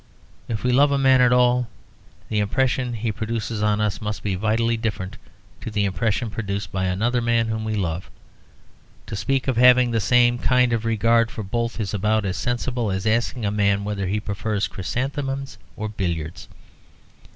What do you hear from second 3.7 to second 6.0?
us must be vitally different to the